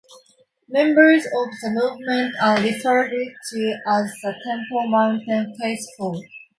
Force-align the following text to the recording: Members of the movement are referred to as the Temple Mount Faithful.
Members 0.67 1.25
of 1.27 1.49
the 1.61 1.69
movement 1.69 2.33
are 2.41 2.59
referred 2.59 3.11
to 3.11 3.77
as 3.87 4.11
the 4.23 4.33
Temple 4.43 4.89
Mount 4.89 5.21
Faithful. 5.61 6.19